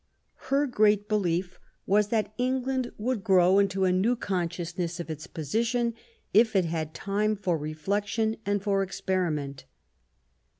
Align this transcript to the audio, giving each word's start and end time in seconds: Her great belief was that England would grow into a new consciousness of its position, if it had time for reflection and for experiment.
Her 0.49 0.65
great 0.65 1.07
belief 1.07 1.59
was 1.85 2.07
that 2.07 2.33
England 2.39 2.91
would 2.97 3.23
grow 3.23 3.59
into 3.59 3.85
a 3.85 3.91
new 3.91 4.15
consciousness 4.15 4.99
of 4.99 5.11
its 5.11 5.27
position, 5.27 5.93
if 6.33 6.55
it 6.55 6.65
had 6.65 6.95
time 6.95 7.35
for 7.35 7.55
reflection 7.55 8.37
and 8.43 8.63
for 8.63 8.81
experiment. 8.81 9.65